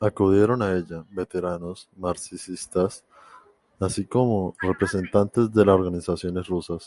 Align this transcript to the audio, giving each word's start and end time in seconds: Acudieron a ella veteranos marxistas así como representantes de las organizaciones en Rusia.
Acudieron 0.00 0.62
a 0.62 0.72
ella 0.72 1.04
veteranos 1.10 1.88
marxistas 1.96 3.04
así 3.78 4.04
como 4.04 4.56
representantes 4.60 5.54
de 5.54 5.64
las 5.64 5.76
organizaciones 5.76 6.44
en 6.44 6.50
Rusia. 6.50 6.78